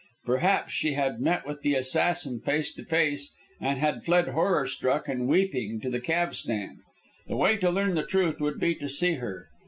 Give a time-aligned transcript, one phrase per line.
[0.25, 5.07] Perhaps she had met with the assassin face to face, and had fled horror struck
[5.07, 6.79] and weeping to the cab stand.
[7.27, 9.47] The way to learn the truth would be to see her.